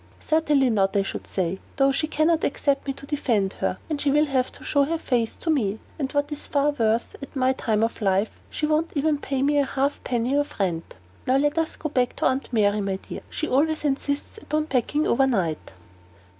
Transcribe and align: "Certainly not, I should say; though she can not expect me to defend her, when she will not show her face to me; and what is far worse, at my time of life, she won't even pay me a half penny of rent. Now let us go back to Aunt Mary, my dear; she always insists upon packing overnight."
"Certainly 0.19 0.71
not, 0.71 0.97
I 0.97 1.03
should 1.03 1.27
say; 1.27 1.59
though 1.75 1.91
she 1.91 2.07
can 2.07 2.25
not 2.25 2.43
expect 2.43 2.87
me 2.87 2.93
to 2.93 3.05
defend 3.05 3.53
her, 3.61 3.77
when 3.87 3.99
she 3.99 4.09
will 4.09 4.25
not 4.25 4.57
show 4.65 4.83
her 4.83 4.97
face 4.97 5.35
to 5.35 5.51
me; 5.51 5.77
and 5.99 6.11
what 6.11 6.31
is 6.31 6.47
far 6.47 6.71
worse, 6.71 7.13
at 7.21 7.35
my 7.35 7.53
time 7.53 7.83
of 7.83 8.01
life, 8.01 8.39
she 8.49 8.65
won't 8.65 8.89
even 8.95 9.19
pay 9.19 9.43
me 9.43 9.59
a 9.59 9.63
half 9.63 10.03
penny 10.03 10.33
of 10.33 10.59
rent. 10.59 10.95
Now 11.27 11.37
let 11.37 11.55
us 11.59 11.75
go 11.75 11.87
back 11.89 12.15
to 12.15 12.25
Aunt 12.25 12.51
Mary, 12.51 12.81
my 12.81 12.95
dear; 12.95 13.21
she 13.29 13.47
always 13.47 13.83
insists 13.85 14.39
upon 14.39 14.65
packing 14.65 15.05
overnight." 15.05 15.73